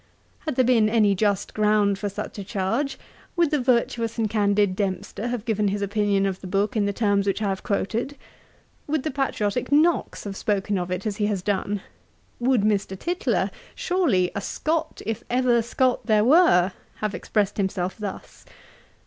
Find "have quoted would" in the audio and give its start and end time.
7.49-9.03